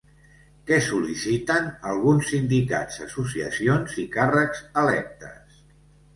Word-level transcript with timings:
Què 0.69 0.77
sol·liciten 0.85 1.67
alguns 1.91 2.31
sindicats, 2.31 2.99
associacions 3.09 3.95
i 4.07 4.09
càrrecs 4.19 4.65
electes? 4.87 5.63